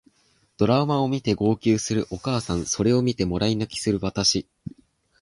[0.57, 4.47] ドラマを見て号泣するお母さんそれを見てもらい泣きする私